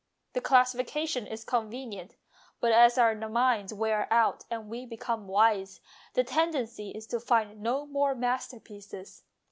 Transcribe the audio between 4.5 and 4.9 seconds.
we